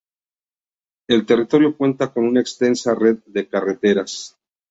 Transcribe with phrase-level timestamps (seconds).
[1.07, 4.35] El territorio cuenta con una extensa red de carreteras.